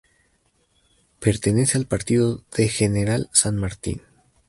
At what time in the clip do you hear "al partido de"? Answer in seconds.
1.77-2.67